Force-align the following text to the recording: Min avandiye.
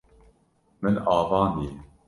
Min 0.81 0.95
avandiye. 1.17 1.75